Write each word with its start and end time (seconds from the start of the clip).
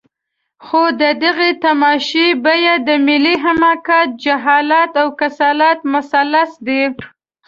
خو 0.65 0.83
د 1.01 1.03
دغې 1.23 1.51
تماشې 1.65 2.27
بیه 2.43 2.73
د 2.87 2.89
ملي 3.07 3.35
حماقت، 3.43 4.09
جهالت 4.23 4.91
او 5.01 5.07
کسالت 5.21 5.79
مثلث 5.93 6.51
دی. 6.67 6.81